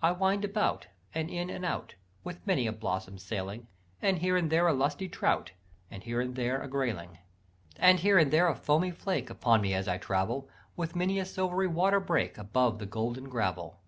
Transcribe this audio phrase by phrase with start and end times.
[0.00, 3.66] "I wind about, and in and out, With many a blossom sailing,
[4.00, 5.52] And here and there a lusty trout,
[5.90, 7.18] And here and there a grayling.
[7.76, 11.26] "And here and there a foamy flake Upon me as I travel, With many a
[11.26, 13.82] silvery waterbreak Above the golden gravel.